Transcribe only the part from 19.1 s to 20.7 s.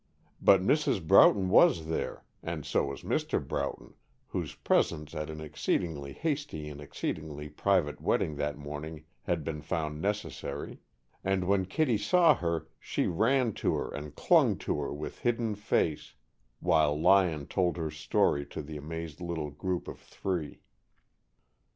little group of three.